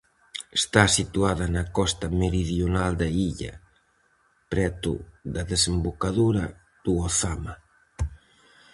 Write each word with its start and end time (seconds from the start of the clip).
Está 0.59 0.83
situada 0.99 1.45
na 1.55 1.63
costa 1.77 2.07
meridional 2.21 2.91
da 3.01 3.07
illa, 3.29 3.53
preto 4.51 4.91
da 5.33 5.41
desembocadura 5.51 6.45
do 6.83 6.91
Ozama. 7.07 7.53